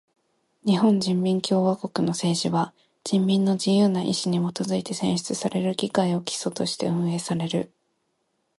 [0.65, 7.71] 日本人民共和国の政治は人民の自由な意志にもとづいて選出される議会を基礎として運営される。